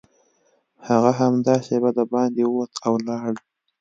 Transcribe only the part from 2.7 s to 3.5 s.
او لاړ